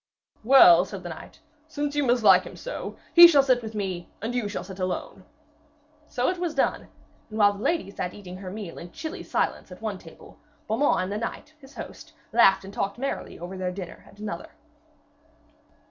[0.43, 4.33] 'Well,' said the knight, 'since you mislike him so, he shall sit with me, and
[4.33, 5.23] you shall sit alone.'
[6.07, 6.87] So it was done,
[7.29, 11.03] and while the lady sat eating her meal in chilly silence at one table, Beaumains
[11.03, 14.49] and the knight, his host, laughed and talked merrily over their dinner at another.